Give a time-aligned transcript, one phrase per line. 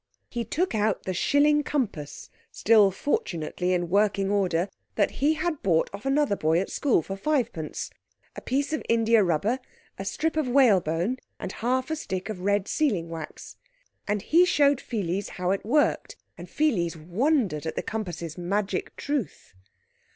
[0.31, 5.91] He took out the shilling compass, still, fortunately, in working order, that he had bought
[5.93, 7.91] off another boy at school for fivepence,
[8.35, 9.59] a piece of indiarubber,
[9.99, 13.57] a strip of whalebone, and half a stick of red sealing wax.
[14.07, 16.15] And he showed Pheles how it worked.
[16.35, 19.53] And Pheles wondered at the compass's magic truth.